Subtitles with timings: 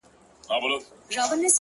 [0.49, 1.49] •اوښکه د باڼو پر سر تکیه یمه تویېږمه,